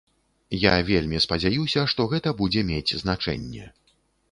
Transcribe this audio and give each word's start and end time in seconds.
Я 0.61 0.71
вельмі 0.87 1.19
спадзяюся, 1.25 1.85
што 1.95 2.09
гэта 2.15 2.29
будзе 2.41 2.65
мець 2.73 2.97
значэнне. 3.05 3.71